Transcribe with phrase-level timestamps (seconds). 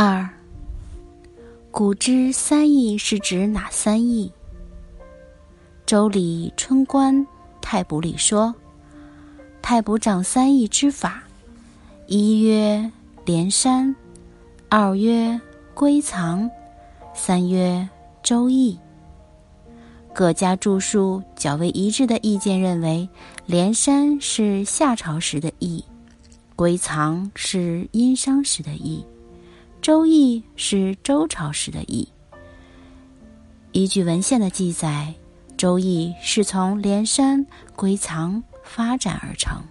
[0.00, 0.30] 二，
[1.72, 4.30] 古之三义是指哪三义？
[5.84, 7.26] 周礼春官
[7.60, 8.54] 太卜里说，
[9.60, 11.24] 太卜掌三义之法：
[12.06, 12.88] 一曰
[13.24, 13.92] 连山，
[14.68, 15.40] 二曰
[15.74, 16.48] 归藏，
[17.12, 17.88] 三曰
[18.22, 18.78] 周易。
[20.14, 23.08] 各家著述较为一致的意见认为，
[23.46, 25.84] 连山是夏朝时的义，
[26.54, 29.04] 归藏是殷商时的义。
[29.80, 32.06] 周易是周朝时的易。
[33.72, 35.14] 依据文献的记载，
[35.56, 37.46] 周易是从连山、
[37.76, 39.62] 归藏发展而成。